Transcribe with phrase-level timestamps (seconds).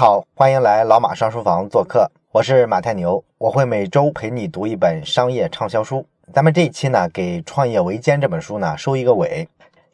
[0.00, 6.06] 好，欢迎来老马上书房做客，我是马太牛，我会每周陪你读一本商业畅销书。
[6.32, 9.46] 咱们这一期呢，给《创业维艰》这本书呢收一个尾。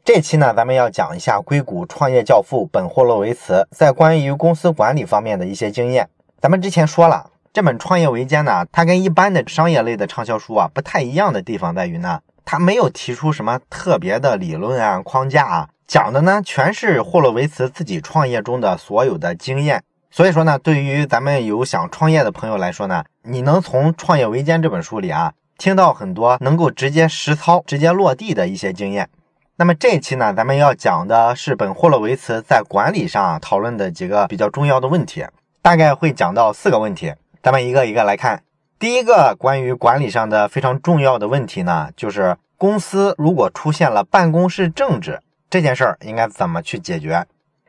[0.05, 6.09] 这期呢，咱们要讲一下硅谷创业教父本霍洛维茨在关于公司管理方面的一些经验。
[6.41, 19.83] 咱们之前说了，这本《创业维艰》呢，它跟一般的商业类的畅销书啊不太一样的地方在于呢，它没有提出什么特别的理论啊框架啊，讲的呢全是霍洛维茨自己创业中的所有的经验。
[20.17, 29.11] 所以说呢，对于咱们有想创业的朋友来说呢，你能从《创业维艰》这本书里啊，听到很多能够直接实操、直接落地的一些经验。
[29.57, 35.23] 那么这一期呢，咱们要讲的是本霍洛维茨在管理上讨论的几个比较重要的问题，
[35.61, 37.13] 大概会讲到四个问题，
[37.43, 38.43] 咱们一个一个来看。
[38.79, 47.27] 第一个关于管理上的非常重要的问题呢，就是公司如果出现了办公室政治这件事儿，应该怎么去解决？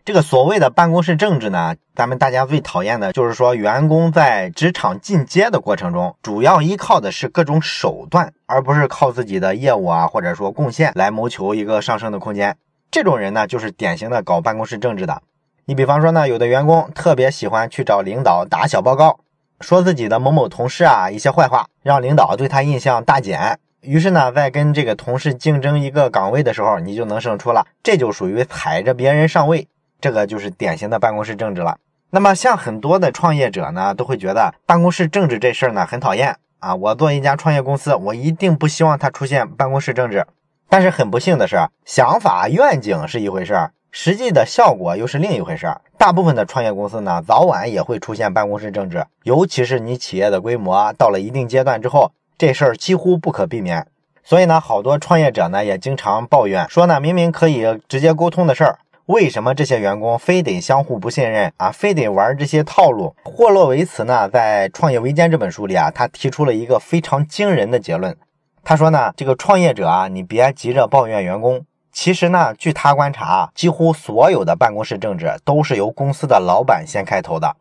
[0.07, 12.55] 这个所谓的办公室政治呢，咱们大家最讨厌的就是说，员工在职场进阶的过程中，主要依靠的是各种手段，而不是靠自己的业务啊，或者说贡献来谋求一个上升的空间。
[12.89, 15.21] 这种人呢，就是典型的搞办公室政治的。
[15.65, 19.19] 你比方说呢，有的员工特别喜欢去找领导打小报告，
[19.59, 23.59] 说自己的某某同事啊一些坏话，让领导对他印象大减。
[23.81, 27.67] 于是呢，在跟这个同事竞争一个岗位的时候，你就能胜出了。
[27.83, 29.67] 这就属于踩着别人上位。
[29.99, 31.77] 这个就是典型的办公室政治了。
[32.09, 36.73] 那么，像很多的创业者呢，都会觉得办公室政治这事儿呢很讨厌啊。
[36.73, 40.25] 我做一家创业公司，我一定不希望它出现办公室政治。
[40.69, 45.81] 但是很不幸的是，想法愿景是一回事儿，实际的效果又是另一回事儿。
[45.97, 53.85] 大部分的创业公司呢，早晚也会出现办公室政治，尤其是你企业的规模到了一定阶段之后，这事儿几乎不可避免。
[54.23, 58.79] 所以呢，好多创业者呢也经常抱怨说呢，明明可以直接沟通的事儿。
[59.07, 61.71] 为什么这些员工非得相互不信任啊？
[61.71, 63.15] 非得玩这些套路？
[63.23, 68.17] 霍洛维茨呢，在《创业维艰》这本书里啊，他提出了一个非常惊人的结论。
[68.65, 71.65] 他说呢，这个创业者啊，你别急着抱怨员工。
[71.93, 77.55] 其实呢，据他观察，几乎所有的办公室政治都是由公司的老板先开头的。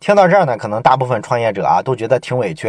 [0.00, 2.68] 听到这儿呢，可能大部分创业者啊都觉得挺委屈。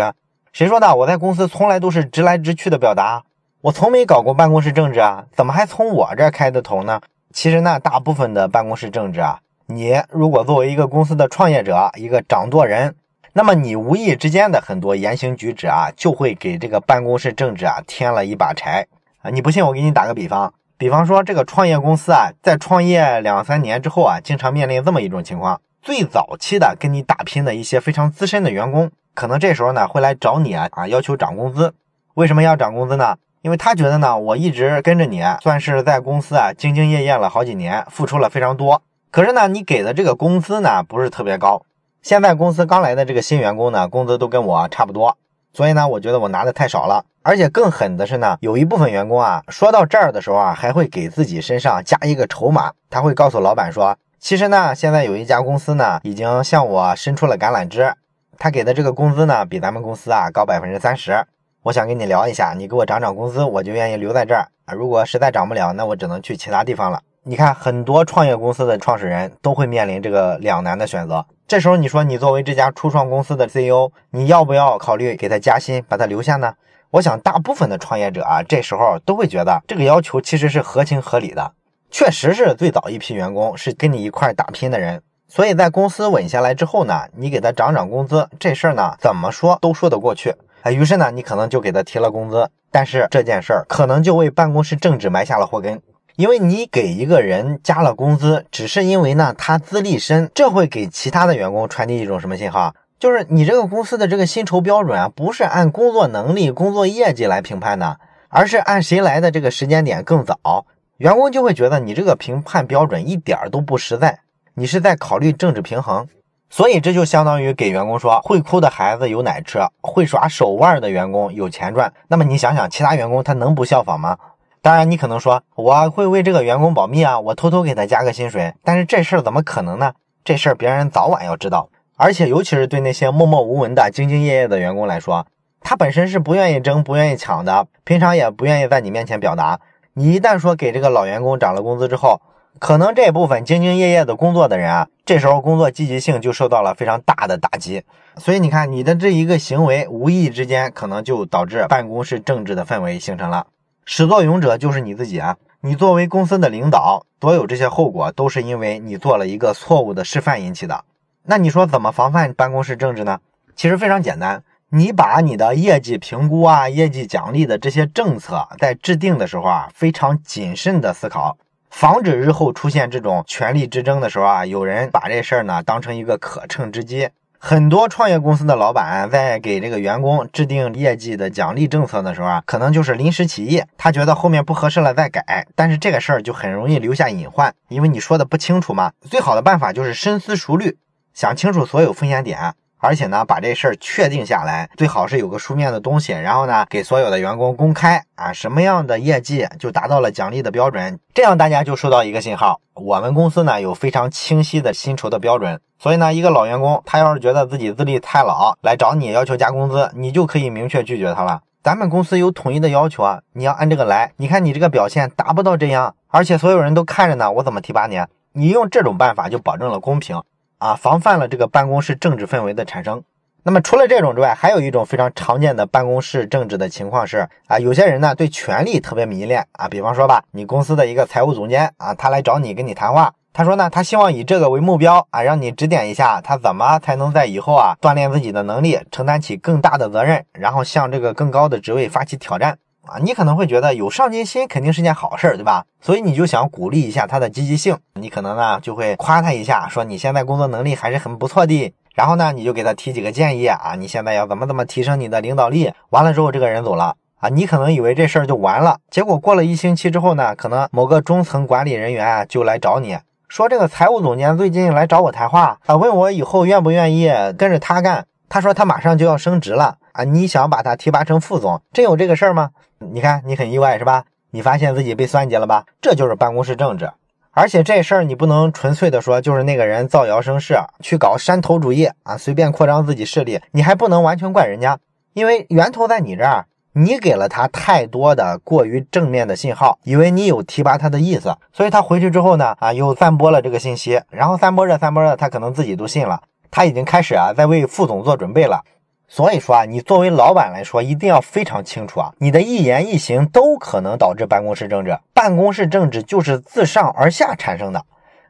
[0.54, 0.96] 谁说的？
[0.98, 3.24] 我在公司从来都是直来直去的表达，
[3.62, 7.02] 我从没搞过办公室政治啊，怎么还从我这儿开的头呢？
[7.32, 12.96] 其实呢，大部分的办公室政治啊，你如果作为一个公司的创业者，一个掌舵人，
[13.34, 18.88] 那么你无意之间的很多言行举止啊，就会给这个办公室政治啊添了一把柴
[19.22, 19.30] 啊。
[19.30, 31.76] 你不信，我给你打个比方，比方说这个创业公司啊，在创业两三年之后啊，经常面临这么一种情况：最早期的跟你打拼的一些非常资深的员工，可能这时候呢会来找你啊啊，要求涨工资。
[32.16, 33.18] 为什么要涨工资呢？
[33.42, 38.82] 因为他觉得呢，我一直跟着你，算是在公司啊兢兢业业了好几年，付出了非常多。
[39.12, 41.64] 可是呢，你给的这个工资呢不是特别高。
[42.02, 45.18] 现在公司刚来的这个新员工呢，工资都跟我差不多，
[45.54, 47.06] 所以呢，我觉得我拿的太少了。
[47.22, 57.94] 而且更狠的是呢，有一部分员工啊，说到这儿的时候啊，还会给自己身上加一个筹码，他会告诉老板说，其实呢，现在有一家公司呢，已经向我伸出了橄榄枝，
[58.38, 61.26] 他给的这个工资呢，比咱们公司啊高百分之三十。
[61.64, 64.74] 我想跟你聊一下，你给我涨涨工资，我就愿意留在这儿啊。
[64.74, 67.02] 如果实在涨不了，那我只能去其他地方了。
[67.24, 71.26] 你看，很多创业公司的创始人都会面临这个两难的选择。
[71.50, 76.54] 这时候，你说你作为这家初创公司的 CEO，你要不要考虑给他加薪，把他留下呢？
[76.92, 81.52] 我想，大部分的创业者啊，这时候都会觉得这个要求其实是合情合理的。
[81.92, 90.34] 确实是最早一批员工是跟你一块打拼的人，所以在公司稳下来之后呢，你给他涨涨工资，这事儿呢，怎么说都说得过去。
[90.62, 95.82] 啊，于是呢，你可能就给他提了工资，但是这件事儿可能就为办公室政治埋下了祸根，
[96.18, 102.74] 因为你给一个人加了工资，只是因为呢他资历深，这会给其他的员工传递一种什么信号？
[103.00, 107.98] 就是你这个公司的这个薪酬标准啊，不是按工作能力、工作业绩来评判的，
[108.28, 110.66] 而是按谁来的这个时间点更早，
[110.98, 114.20] 员工就会觉得你这个评判标准一点都不实在，
[114.56, 116.10] 你是在考虑政治平衡。
[116.50, 121.94] 所以这就相当于给员工说，会哭的孩子有奶吃，会耍手腕的员工有钱赚。
[122.08, 124.18] 那么你想想，其他员工他能不效仿吗？
[124.62, 128.54] 当然，你可能说我会为这个员工保密啊，我偷偷给他加个薪水。
[128.64, 129.94] 但是这事儿怎么可能呢？
[130.24, 131.70] 这事儿别人早晚要知道。
[131.96, 135.28] 而且尤其是对那些默默无闻的兢兢业业的员工来说，
[135.62, 139.60] 他本身是不愿意争、不愿意抢的，平常也不愿意在你面前表达。
[139.94, 142.22] 你一旦说给这个老员工涨了工资之后，
[142.60, 147.84] 可能这部分兢兢业业的工作的人啊，这时候工作积极性就受到了非常大的打击。
[148.18, 153.48] 所以你看，你的这一个行为，无意之间可能就导致办公室政治的氛围形成了。
[153.86, 155.38] 始作俑者就是你自己啊！
[155.62, 160.84] 你作为公司的领导，所有这些后果都是因为你做了一个错误的示范引起的。
[161.24, 163.20] 那你说怎么防范办公室政治呢？
[163.56, 171.38] 其实非常简单，你把你的业绩评估啊、业绩奖励的这些政策在制定的时候啊，非常谨慎的思考，
[171.70, 177.10] 防止日后出现这种权力之争的时候啊，有人把这事儿呢当成一个可乘之机。
[177.42, 188.92] 很多创业公司的老板在给这个员工制定业绩的奖励政策的时候啊，可能就是临时起意，他觉得后面不合适了再改，但是这个事儿就很容易留下隐患，因为你说的不清楚嘛。
[189.02, 190.78] 最好的办法就是深思熟虑，
[191.14, 192.56] 想清楚所有风险点。
[192.80, 211.42] 而且呢，把这事儿确定下来，最好是有个书面的东西，然后呢，给所有的员工公开啊，什么样的业绩就达到了奖励的标准，这样大家就收到一个信号，我们公司呢有非常清晰的薪酬的标准，所以呢，一个老员工他要是觉得自己资历太老，来找你要求加工资，你就可以明确拒绝他了。
[211.62, 214.14] 咱们公司有统一的要求啊，你要按这个来。
[214.16, 218.00] 你看你这个表现达不到这样，而且所有人都看着呢，我怎么提拔你？
[218.32, 220.22] 你用这种办法就保证了公平。
[220.60, 223.04] 啊，防范了这个办公室政治氛围的产生。
[223.42, 229.68] 那么除了这种之外，还有一种非常常见的办公室政治的情况是啊，有些人呢对权力特别迷恋啊。
[229.68, 242.58] 比方说吧，你公司的一个财务总监啊，他来找你跟你谈话，他说呢，他希望以这个为目标啊，让你指点一下他怎么才能在以后啊锻炼自己的能力，承担起更大的责任，然后向这个更高的职位发起挑战。
[242.86, 245.66] 啊，你可能会觉得有上进心肯定是件好事儿，对吧？
[245.82, 251.74] 所以你就想鼓励一下他的积极性，你可能呢就会夸他一下，说你现在工作能力还是很不错的。
[251.94, 255.72] 然后呢，你就给他提几个建议啊，你现在要怎么怎么提升你的领导力。
[255.90, 262.98] 完了之后，这个人走了啊，你可能以为这事儿就完了，结果过了一星期之后呢，可能某个中层管理人员啊就来找你
[263.28, 268.06] 说，这个财务总监最近来找我谈话啊，问我以后愿不愿意跟着他干。
[268.30, 272.52] 他说他马上就要升职了啊，你想把他提拔成副总，真有这个事儿吗？
[272.78, 274.06] 你看你很意外是吧？
[274.32, 275.66] 你发现自己被算计了吧？
[275.82, 276.92] 这就是办公室政治，
[277.32, 284.78] 而且这事儿你不能纯粹的说就是那个人造谣生事，去搞山头主义啊，随便扩张自己势力，你还不能完全怪人家，
[285.14, 296.22] 因为源头在你这儿，你给了他太多的过于正面的信号，以为你有提拔他的意思，所以他回去之后呢，啊，又散播了这个信息，然后散播着散播着，他可能自己都信了。
[296.52, 298.64] 他已经开始啊，在为副总做准备了。
[299.08, 304.96] 所以说啊，你作为老板来说，一定要非常清楚啊，你的一言一行都可能导致办公室政治。
[305.14, 307.84] 办公室政治就是自上而下产生的，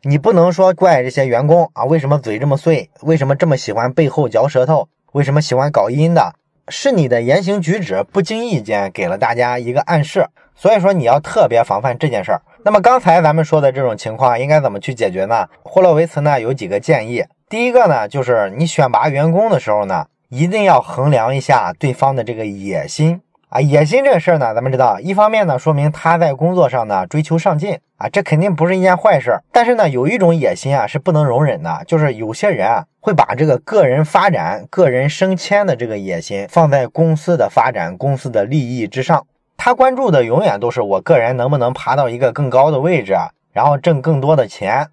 [0.04, 6.34] 你不能说怪这些员工啊，为什么嘴这么碎，为什么这么喜欢背后嚼舌头，为什么喜欢搞阴的，
[6.70, 10.26] 是你的言行举止不经意间给了大家一个暗示。
[10.56, 12.42] 所以说你要特别防范这件事儿。
[12.64, 15.46] 那么刚才咱们说的这种情况应该怎么去解决呢？
[15.64, 17.24] 霍洛维茨呢有几个建议。
[17.50, 23.60] 第一个呢，就是你选拔员工的时候呢，一定要衡量一下对方的这个野心啊。
[23.60, 29.40] 野心这个事儿呢，咱们知道，一方面呢，说明他在工作上呢追求上进啊，这肯定不是一件坏事。
[29.52, 39.26] 但是呢，有一种野心啊是不能容忍的，就是有些人啊会把这个个人发展、个人升迁的这个野心放在公司的发展、公司的利益之上。
[39.58, 43.18] 他关注的永远都是我个人能不能爬到一个更高的位置，
[43.52, 44.88] 然后挣更多的钱。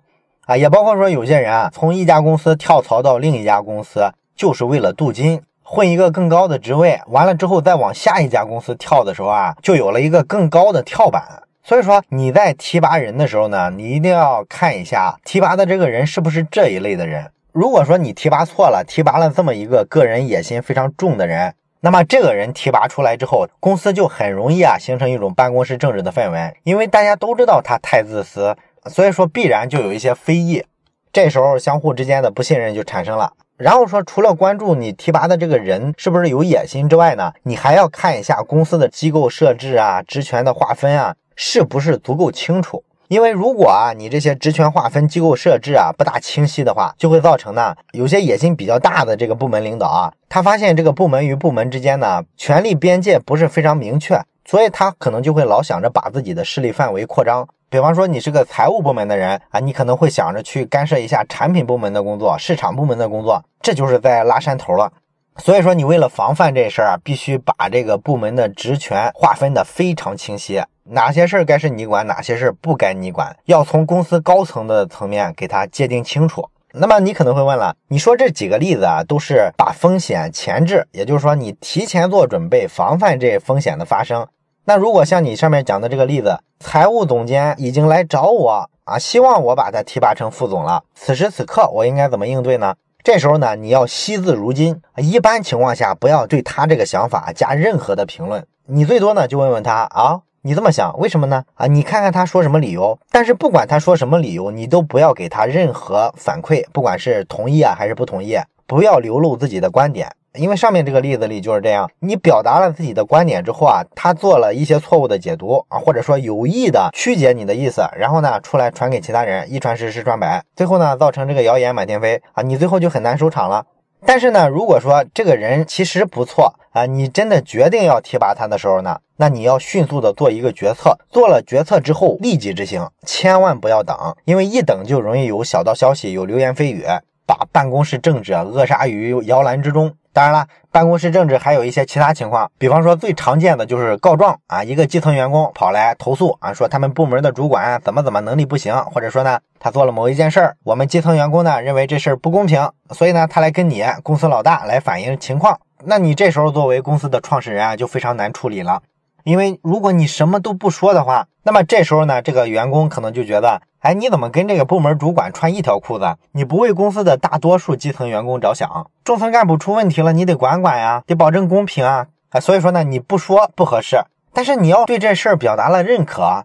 [0.47, 7.01] 啊，也包括说有些人啊，从一家公司跳槽到另一家公司，就是为了镀金，混一个更高的职位。
[7.09, 11.43] 完了之后再往下一家公司跳的时候啊，就有了一个更高的跳板。
[11.65, 17.29] 所以说你在提拔人的时候呢，你一定要看一下提拔的这个人是不是这一类的人。
[17.51, 28.57] 如果说你提拔错了，提拔了这么一个个人野心非常重的人，那么这个人提拔出来之后，公司就很容易啊形成一种办公室政治的氛围，因为大家都知道他太自私。
[28.88, 30.64] 所以说必然就有一些非议，
[31.12, 33.33] 这时候相互之间的不信任就产生了。
[33.57, 42.85] 然后说，除了关注你提拔的这个人是不是有野心之外呢，你还要看一下公司的机构设置啊、职权的划分啊，是不是足够清楚？
[43.09, 57.49] 因为如果啊你这些职权划分、机构设置啊不大清晰的话，就会造成呢有些野心比较大的这个部门领导啊，他发现这个部门与部门之间呢权力边界不是非常明确，所以他可能就会老想着把自己的势力范围扩张。
[57.68, 64.92] 比方说，你是个财务部门的人啊，你可能会想着去干涉一下产品部门的工作、市场部门的工作，这就是在拉山头了。
[65.38, 76.49] 所以说，你为了防范这事儿啊，必须把这个部门的职权划分的非常清晰，哪些事儿该是你管，哪些事儿不该你管，要从公司高层的层面给他界定清楚。
[76.73, 84.26] 那么你可能会问了，你说这几个例子啊，都是把风险前置，也就是说你提前做准备，防范这风险的发生。
[84.64, 90.83] 那如果像你上面讲的这个例子，财务总监已经来找我啊，希望我把他提拔成副总了。
[90.95, 92.75] 此时此刻我应该怎么应对呢？
[93.05, 101.45] 这时候呢，你要惜字如金，一般情况下不要对他这个想法加任何的评论，你最多呢就问问他啊，你这么想，为什么呢？
[101.55, 102.99] 啊，你看看他说什么理由。
[103.13, 110.11] 但是不管他说什么理由，你都不要给他任何反馈，不管是同意啊还是不同意，不要流露自己的观点。
[110.35, 123.64] 因为上面这个例子里就是这样，你表达了自己的观点之后啊，他做了一些错误的解读啊，或者说有意的曲解你的意思，然后呢出来传给其他人，一传十，十传百，最后呢造成这个谣言满天飞啊，你最后就很难收场了。
[124.04, 133.96] 但是呢，如果说这个人其实不错啊，你真的决定要提拔他的时候呢，那你要迅速的做一个决策，做了决策之后立即执行，千万不要等，
[134.26, 136.85] 因为一等就容易有小道消息，有流言蜚语，
[137.26, 139.92] 把办公室政治扼杀于摇篮之中。
[140.12, 158.80] 当然了，办公室政治还有一些其他情况，比方说最常见的就是告状啊，一个基层员工跑来投诉啊，说他们部门的主管怎么怎么能力不行，或者说呢他做了某一件事儿，我们基层员工呢认为这事儿不公平，所以呢他来跟你公司老大来反映情况，那你这时候作为公司的创始人啊就非常难处理了。
[159.25, 166.16] 因为如果你什么都不说的话，那么这时候呢，这个员工可能就觉得，哎，你怎么跟这个部门主管穿一条裤子？
[166.33, 173.99] 你不为公司的大多数基层员工着想，中层干部出问题了，你得管管呀，得保证公平啊，啊，所以说呢，你不说不合适，
[174.33, 176.45] 但是你要对这事儿表达了认可啊，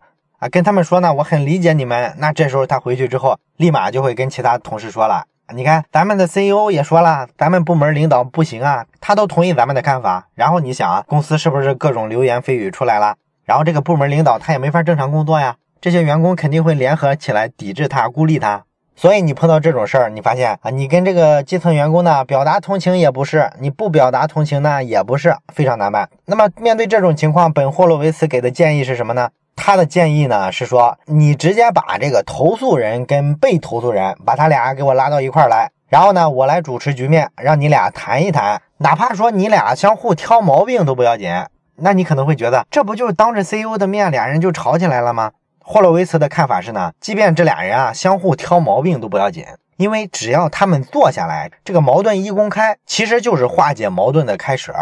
[0.52, 5.24] 跟他们说呢，我很理解你们，那这时候他回去之后，立马就会跟其他同事说了。
[5.56, 10.28] 你看，咱们的 CEO 也说了，咱们部门领导不行啊，他都同意咱们的看法。
[10.36, 13.16] 然后你想啊，公司是不是各种流言蜚语出来了？
[13.46, 18.64] 然后这个部门领导他也没法正常工作呀，这些员工肯定会联合起来抵制他、孤立他。
[18.96, 26.08] 所以你碰到这种事儿，你发现啊，你跟这个基层员工呢表达同情也不是，你不表达同情呢也不是，非常难办。
[26.26, 29.30] 那么面对这种情况，本霍洛维茨给的建议是什么呢？
[29.56, 41.32] 他的建议呢是说，你直接把这个投诉人跟被投诉人，把他俩给我拉到一块儿来，然后呢，我来主持局面，让你俩谈一谈，哪怕说你俩相互挑毛病都不要紧。
[41.78, 45.32] 那你可能会觉得，这不就是当着 CEO 的面，俩人就吵起来了吗？
[45.72, 49.46] 霍洛维茨的看法是呢，即便这俩人啊相互挑毛病都不要紧，
[49.78, 54.74] 因为只要他们坐下来，这个矛盾一公开，其实就是化解矛盾的开始。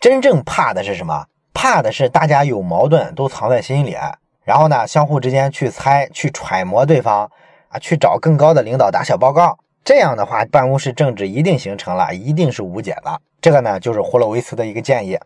[0.00, 1.26] 真正怕的是什么？
[1.52, 3.96] 怕的是大家有矛盾都藏在心里，
[4.42, 7.30] 然后呢，相互之间去猜、去揣摩对方
[7.68, 9.56] 啊，去找更高的领导打小报告。
[9.84, 13.20] 这样的话，办公室政治一定形成了，一定是无解的。
[13.40, 15.16] 这个呢，就是霍洛维茨的一个建议。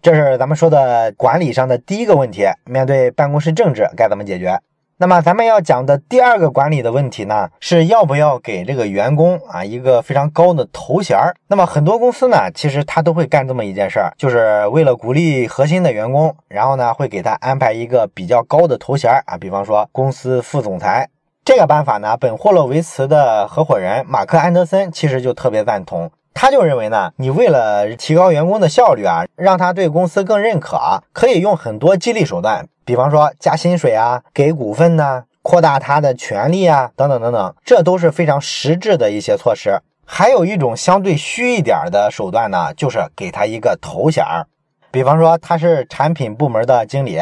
[0.00, 4.58] 这是咱们说的管理上的第一个问题，面对办公室政治该怎么解决？
[5.00, 11.34] 那么咱们要讲的第二个管理的问题呢，是要不要给这个员工啊一个非常高的头衔儿？
[11.46, 21.08] 那么很多公司呢，其实他都会干这么一件事儿，就是为了鼓励核心的员工，然后呢会给他安排一个比较高的头衔儿啊，比方说公司副总裁。
[21.44, 32.64] 这个办法呢，本霍洛维茨的合伙人马克安德森其实就特别赞同，他就认为呢，你为了提高员工的效率啊，让他对公司更认可，可以用很多激励手段。
[32.84, 39.80] 比方说加薪水啊，给股份呐，扩大他的权利啊，等等等等，这都是非常实质的一些措施。
[40.06, 44.46] 还有一种相对虚一点的手段呢，就是给他一个头衔儿。
[44.92, 47.18] 比方说他是产品部门的经理，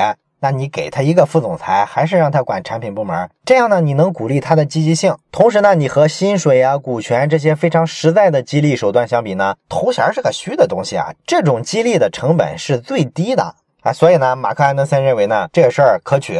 [0.46, 3.28] 那你给他一个副总裁，还是让他管产品部门？
[3.44, 11.08] 这样呢，你能鼓励他的积极性，同时呢，你和薪水啊、股权这些非常实在的激励手段相比呢，头衔是个虚的东西啊。
[11.26, 13.56] 这种激励的成本是最低的。
[13.80, 16.38] 啊，所以呢，马克安德森认为呢，这个事儿可取。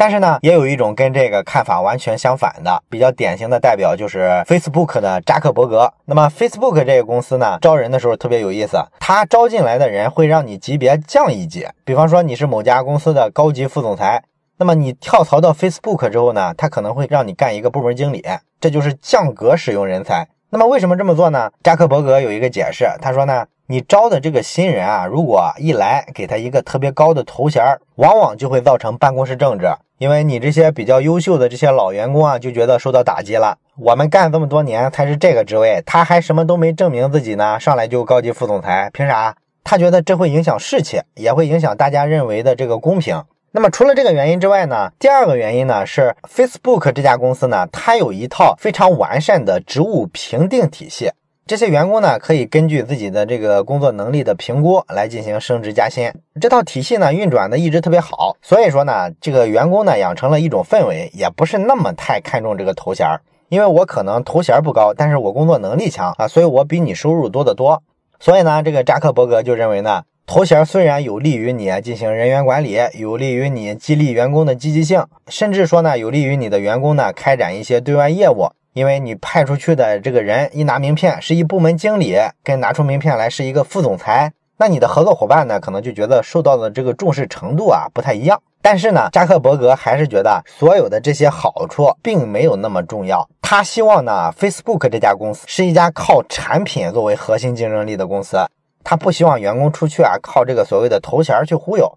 [0.00, 5.92] 但是呢，也有一种跟这个看法完全相反的，比较典型的代表就是 Facebook 的扎克伯格。
[6.04, 11.66] 那么 Facebook 这个公司呢，招人的时候特别有意思，他招进来的人会让你级别降一级。
[11.84, 14.22] 比方说你是某家公司的高级副总裁，
[14.58, 18.24] 那么你跳槽到 Facebook 之后呢，他可能会让你干一个部门经理，
[18.60, 20.28] 这就是降格使用人才。
[20.50, 21.50] 那么为什么这么做呢？
[21.64, 23.44] 扎克伯格有一个解释，他说呢。
[23.70, 27.62] 你招的这个新人啊，如果一来给他一个特别高的头衔，
[27.96, 29.66] 往往就会造成办公室政治。
[29.98, 33.58] 因为你这些比较优秀的这些老员工啊，就觉得受到打击了。
[33.76, 39.36] 我们干这么多年才是这个职位，他还什么都没证明自己呢，上来就高级副总裁，凭啥？
[39.62, 43.22] 他觉得这会影响士气，也会影响大家认为的这个公平。
[43.50, 51.10] 那么除了这个原因之外呢，第二个原因呢是 Facebook 这家公司呢，它有一套非常完善的职务评定体系。
[51.48, 56.12] 这些员工呢，可以根据自己的这个工作能力的评估来进行升职加薪。
[56.38, 58.36] 这套体系呢，运转的一直特别好。
[58.42, 63.22] 所以说呢，这个员工呢，养成了一种氛围，也不是那么太看重这个头衔儿。
[63.48, 67.82] 因为我可能头衔不高，但是我工作能力强啊，所以我比你收入多得多。
[68.20, 78.50] 所以呢，这个扎克伯格就认为呢，头衔虽然有利于你进行人员管理，有利于你激励员工的积极性，甚至说呢，有利于你的员工呢开展一些对外业务。
[78.78, 88.40] 因为你派出去的这个人一拿名片是一部门经理，跟拿出名片来是一个副总裁，那你的合作伙伴呢，可能就觉得受到的这个重视程度啊不太一样。
[88.62, 93.28] 但是呢，扎克伯格还是觉得所有的这些好处并没有那么重要。
[93.42, 98.36] 他希望呢，Facebook 这家公司是一家靠产品作为核心竞争力的公司。
[98.84, 101.92] 他不希望员工出去啊，靠这个所谓的头衔去忽悠。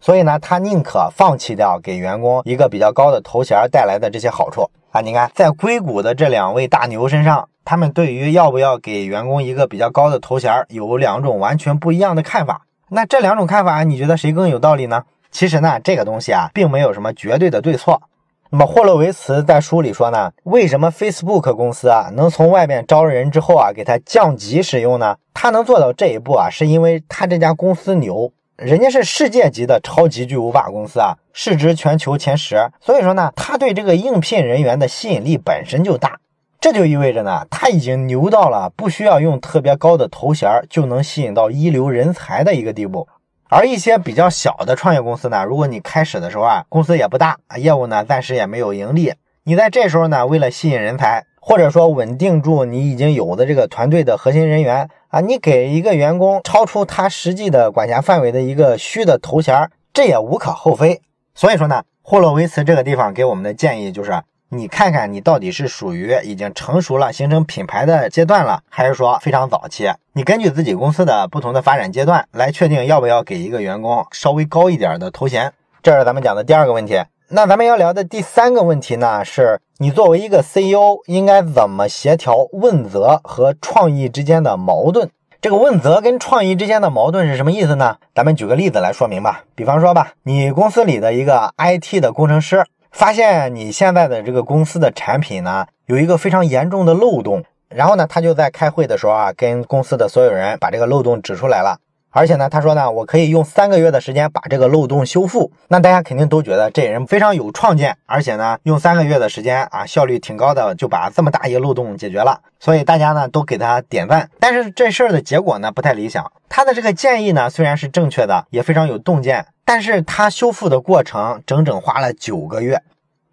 [0.00, 5.00] 所以呢，他宁可放弃掉给员工一个比较高的头衔带来的这些好处啊。
[5.00, 7.48] 你看，在硅谷的这两位大牛身上。
[7.64, 12.62] 他们对于要不要给员工一个比较高的头衔，有两种完全不一样的看法。
[12.88, 15.04] 那这两种看法，你觉得谁更有道理呢？
[15.30, 18.02] 其实呢，这个东西啊，并没有什么绝对的对错。
[18.50, 25.16] 那么霍洛维茨在书里说呢，为什么 Facebook 公司啊能从外面招人之后啊给他降级使用呢？
[25.32, 32.70] 他能做到这一步啊，是因为他这家公司牛，人家是世界级的超级巨无霸公司啊，市值全球前十。
[32.80, 36.18] 所以说呢，他对这个应聘人员的吸引力本身就大。
[36.60, 43.08] 这就意味着呢，他已经牛到了不需要用特别高的头衔就能吸引到一流人才的一个地步。
[43.48, 61.02] 而一些比较小的创业公司呢，如果你开始的时候啊，公司也不大，业务呢暂时也没有盈利，你在这时候呢，为了吸引人才，或者说稳定住你已经有的这个团队的核心人员啊，你给一个员工超出他实际的管辖范围的一个虚的头衔，这也无可厚非。
[61.34, 64.22] 所以说呢，霍洛维茨这个地方给我们的建议就是。
[64.54, 69.90] 你看看，你到底是属于已经成熟了、形成品牌的阶段了，还是说非常早期？
[70.12, 75.54] 你根据自己公司的不同的发展阶段来确定要不要给一个员工稍微高一点的头衔。
[75.82, 77.02] 这是咱们讲的第二个问题。
[77.34, 85.08] 那咱们要聊的第三个问题呢，是你作为一个 CEO 应该怎么协调问责和创意之间的矛盾？
[85.40, 87.96] 这个问责跟创意之间的矛盾是什么意思呢？
[88.14, 89.44] 咱们举个例子来说明吧。
[89.54, 92.66] 比方说吧，你公司里的一个 IT 的工程师。
[92.90, 101.78] 发现你现在的这个公司的产品呢，有一个非常严重的漏洞，然后呢，他就在开会的时候啊，跟公司的所有人把这个漏洞指出来了，
[102.12, 105.50] 而且呢，他说呢，我可以用三个月的时间把这个漏洞修复。
[105.68, 114.28] 那大家肯定都觉得这人非常有创建，而且呢，用三个月的时间啊，效率挺高的，就把这么大一个漏洞解决了，所以大家呢都给他点赞。
[114.38, 119.46] 但是这事儿的结果呢不太理想，他的这个建议呢虽然是正确的，也非常有洞见。
[119.64, 122.82] 但是他修复的过程整整花了九个月，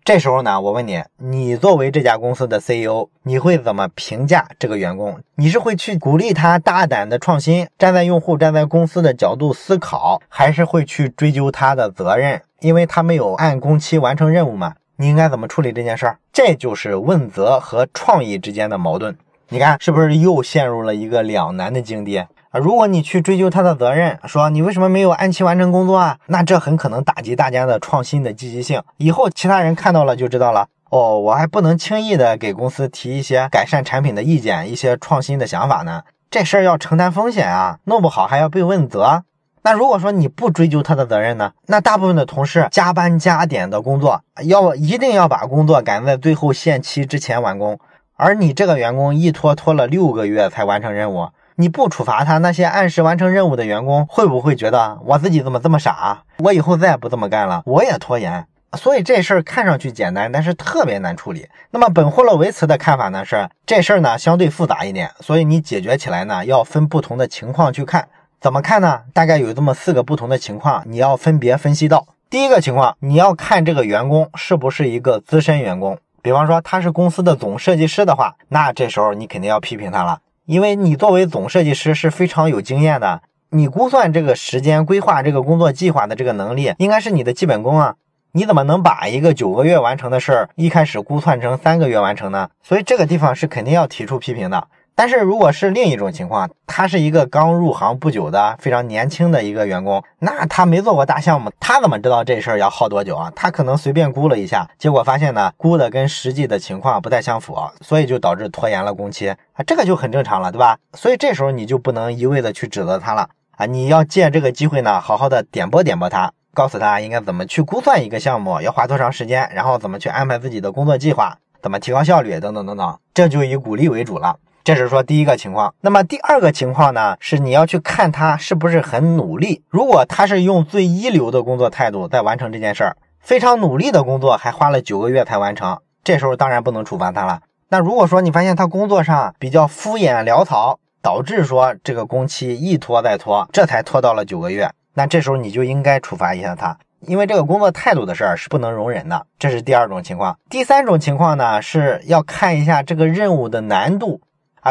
[0.09, 5.19] 这时候呢，我问你，你作为这家公司的 CEO，你会怎么评价这个员工？
[5.35, 14.73] 你是会去鼓励他大胆的创新，站在用户、站在公司的角度思考，还是会去追究他的责任，因为他没有按工期完成任务嘛？
[14.95, 16.17] 你应该怎么处理这件事儿？
[16.33, 19.15] 这就是问责和创意之间的矛盾。
[19.49, 22.25] 你看，是不是又陷入了一个两难的境地？
[22.51, 26.17] 啊，如果你去追究他的责任，说你为什么没有按期完成工作啊？
[26.25, 28.81] 那这很可能打击大家的创新的积极性。
[28.97, 30.67] 以后其他人看到了就知道了。
[30.89, 36.01] 哦，我还不能轻易的给公司提一些改善产品的意见，一些创新的想法呢。
[36.31, 39.23] 这事儿要承担风险啊，弄不好还要被问责。
[39.61, 41.51] 那如果说你不追究他的责任呢？
[41.67, 47.79] 那大部分的同事加班加点的工作，要一定要把工作赶在最后限期之前完工，
[48.15, 51.29] 而你这个员工一拖拖了六个月才完成任务。
[51.61, 56.23] 你不处罚他，那些按时完成任务的员工会不会觉得我自己怎么这么傻？
[56.37, 58.45] 我以后再也不这么干了，我也拖延。
[58.77, 61.49] 所以这事儿看上去简单，但是特别难处理。
[61.71, 68.07] 那么本霍洛维茨的看法呢是，这事儿呢相对复杂一点，所以你解决起来呢要分不同的情况去看。
[68.39, 69.01] 怎么看呢？
[69.11, 72.07] 大概有这么四个不同的情况，你要分别分析到。
[72.29, 80.19] 第一个情况，你要看这个员工是不是一个资深员工，比方说他是公司的总设计师的话，那这时候你肯定要批评他了。
[80.49, 87.93] 因为你作为总设计师是非常有经验的，你估算这个时间、规划这个工作计划的这个能力，应该是你的基本功啊。
[88.31, 92.49] 你怎么能把一个九个月完成的事儿，一开始估算成三个月完成呢？
[92.63, 94.67] 所以这个地方是肯定要提出批评的。
[94.99, 103.31] 但是如果是另一种情况，他是一个刚入行不久的非常年轻的一个员工，那他没做过大项目，他怎么知道这事儿要耗多久啊？
[103.33, 110.77] 他可能随便估了一下，结果发现呢，估的跟实际的情况不太相符，所以就导致拖延了工期啊，这个就很正常了，对吧？
[110.95, 124.35] 所以这时候你就不能一味的去指责他了啊，你要借这个机会呢，好好的点拨点拨他，告诉他应该怎么去估算一个项目要花多长时间，然后怎么去安排自己的工作计划，怎么提高效率等等等等，这就以鼓励为主了。
[124.63, 129.63] 这是说第一个情况，那么第二个情况呢，是你要去看他是不是很努力。
[129.69, 137.41] 如果他是用最一流的工作态度在完成这件事儿，非常努力的工作，还花了九个月才完成，这时候当然不能处罚他了。
[137.69, 149.25] 那如果说你发现他工作上比较敷衍潦草，导致说这个工期一拖再拖，这才拖到了九个月，那这时候你就应该处罚一下他，因为这个工作态度的事儿是不能容忍的。
[149.39, 150.37] 这是第二种情况。
[150.49, 154.21] 第三种情况呢，是要看一下这个任务的难度。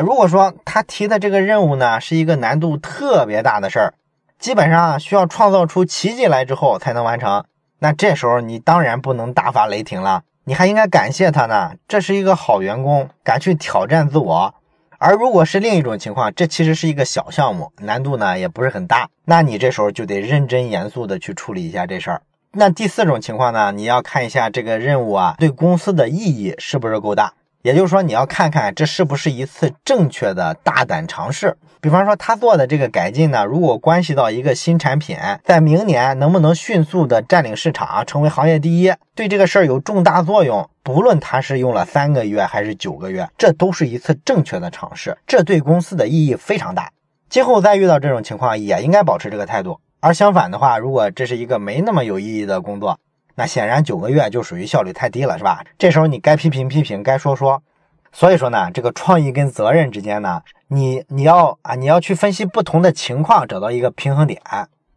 [0.01, 3.95] 如果说他提的这个任务呢是一个难度特别大的事儿，
[4.39, 7.45] 基本上需要创造出奇迹来之后才能完成。
[7.81, 14.55] 那这时候你当然不能大发雷霆了，你还应该感谢他呢，这是一个好员工，敢去挑战自我。
[14.99, 22.23] 而如果是另一种情况，这其实是一个小项目，难度呢也不是很大，那你这时候就得认真严肃的去处理一下这事儿。
[22.51, 27.35] 那第四种情况呢，你要看一下这个任务啊对公司的意义是不是够大。
[27.63, 31.57] 也就是说，你要看看这是不是一次正确的大胆尝试。
[31.81, 40.69] 比方说，他做的这个改进呢，如果关系到一个新产品，在明年能不能迅速的占领市场，成为行业第一，对这个事儿有重大作用。
[40.83, 46.91] 不论他是用了三个月还是九个月，这都是一次正确的尝试，这对公司的意义非常大。
[47.29, 49.79] 今后再遇到这种情况，也应该保持这个态度。
[50.01, 52.99] 而相反的话，如果这是一个没那么有意义的工作，
[53.39, 55.65] 那显然九个月就属于效率太低了，是吧？
[55.79, 57.63] 这时候你该批评批评，该说说。
[58.11, 64.43] 所以说呢，这个创意跟责任之间呢，你你要啊，你要去分析不同的情况，找到一个平衡点。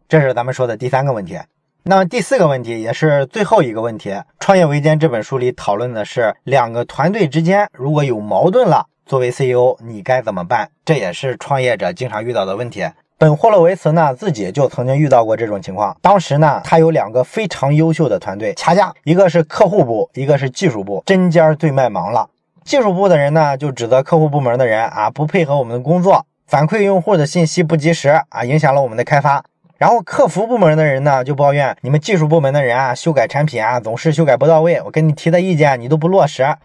[0.08, 1.38] 这是咱们说的第三个问题。
[1.84, 10.68] 那么第四个问题也是最后一个问题，《创业维艰》这本书里讨论的是两个团队之间如果有矛盾了，作为 CEO 你该怎么办？
[10.84, 12.84] 这也是创业者经常遇到的问题。
[13.22, 15.96] 本霍洛维茨呢，自己就曾经遇到过这种情况。
[16.02, 22.28] 当时呢，他有两个非常优秀的团队掐架，一个是客户部，一个是技术部，针尖对麦芒了。
[22.64, 29.44] 技术部的人呢，就指责客户部门的人啊，不配合我们的工作，反馈用户的信息不及时啊，影响了我们的开发。
[29.78, 36.56] 然后客服部门的人呢，就抱怨你们技术部门的人啊，修改产品啊，总是修改不到位，我给你提的意见你都不落实，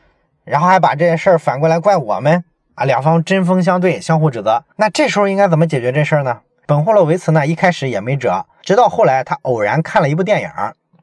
[0.43, 2.43] 然后还把这件事儿反过来怪我们
[2.73, 4.63] 啊，两方针锋相对，相互指责。
[4.77, 6.39] 那这时候应该怎么解决这事儿呢？
[6.67, 10.49] 本霍洛维茨呢，一开始也没辙，直到后来他偶然看了一部电影，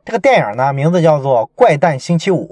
[0.05, 2.47] 这个电影呢名字叫做《怪诞星期五》。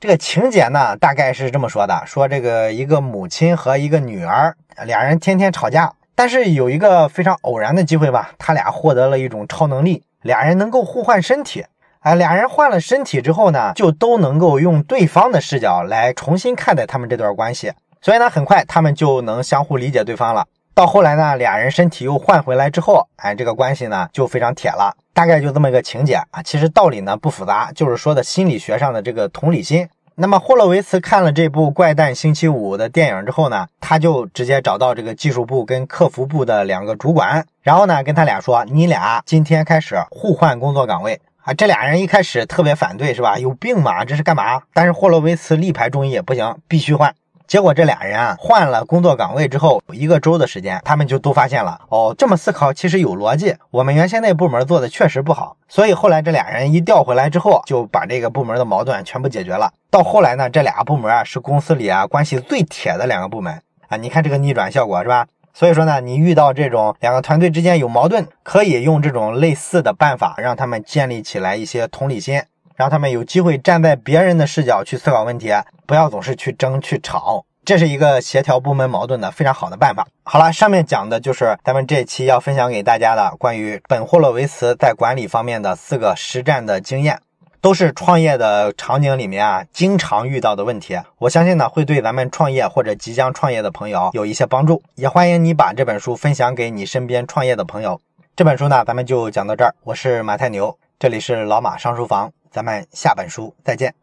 [0.00, 11.64] 这个情节呢大概是这么说的：说这个一个母亲和一个女儿，俩人天天吵架，但是有一个非常偶然的机会吧，他俩获得了一种超能力，俩人能够互换身体。
[12.00, 20.44] 哎，俩人换了身体之后呢，就都能够用对方的视角来重新看待他们这段关系，所以呢，很快他们就能相互理解对方了。
[20.80, 24.96] 到后来呢，俩人身体又换回来之后，哎，这个关系呢就非常铁了。
[25.12, 29.86] 大概就这么一个情节啊，其实道理呢不复杂，就是说的心理学上的这个同理心。
[30.14, 43.38] 那么霍洛维茨看了这部《怪诞星期五》的电影之后呢，他就直接找到这个技术部跟客服部的两个主管，然后呢跟他俩说：“你俩今天开始互换工作岗位啊！”这俩人一开始特别反对，是吧？
[43.38, 44.02] 有病吗？
[44.06, 44.62] 这是干嘛？
[44.72, 47.14] 但是霍洛维茨力排众议，不行，必须换。
[47.50, 53.56] 结果这俩人啊换了工作岗位之后，一个周的时间，他们就都发现了哦，这么思考其实有逻辑。
[53.72, 59.72] 我们原先那部门做的确实不好，所以后来这俩人一调回来之后，就把这个部门的矛盾全部解决了。
[59.90, 63.96] 到后来呢，这俩部门啊是公司里啊关系最铁的两个部门啊。
[63.96, 65.26] 你看这个逆转效果是吧？
[65.52, 72.40] 所以说呢，你遇到这种两个团队之间有矛盾，可以用这种类似的办法，让他们建立起来一些同理心。
[72.80, 75.52] 让他们有机会站在别人的视角去思考问题，
[75.84, 80.08] 不要总是去争去吵，这是一个协调部门矛盾的非常好的办法。
[80.22, 87.20] 好了，上面讲的就是咱们这期要分享给大家的关于本霍洛维茨在管理方面的四个实战的经验，
[87.60, 90.98] 都是创业的场景里面啊经常遇到的问题。
[91.18, 98.00] 我相信呢会对咱们创业或者即将创业的朋友有一些帮助，也欢迎你把这本书分享给你身边创业的朋友。
[98.34, 102.32] 这本书呢咱们就讲到这儿，我是马太牛，这里是老马上书房。
[102.50, 103.94] 咱们下本书再见。